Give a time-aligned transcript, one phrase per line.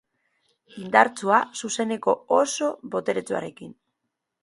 [0.83, 3.75] Indartsua, zuzeneko oso boteretsuarekin.